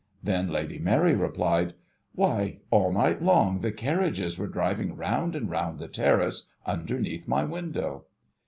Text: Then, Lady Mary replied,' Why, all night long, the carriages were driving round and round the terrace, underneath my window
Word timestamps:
Then, 0.23 0.49
Lady 0.49 0.79
Mary 0.79 1.13
replied,' 1.13 1.75
Why, 2.15 2.57
all 2.71 2.91
night 2.91 3.21
long, 3.21 3.59
the 3.59 3.71
carriages 3.71 4.35
were 4.35 4.47
driving 4.47 4.95
round 4.95 5.35
and 5.35 5.47
round 5.47 5.77
the 5.77 5.87
terrace, 5.87 6.47
underneath 6.65 7.27
my 7.27 7.43
window 7.43 8.05